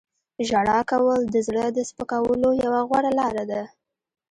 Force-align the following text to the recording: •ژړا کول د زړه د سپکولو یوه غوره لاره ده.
•ژړا 0.47 0.79
کول 0.91 1.19
د 1.33 1.35
زړه 1.47 1.65
د 1.71 1.79
سپکولو 1.89 2.49
یوه 2.63 2.79
غوره 2.87 3.11
لاره 3.19 3.43
ده. 3.51 3.61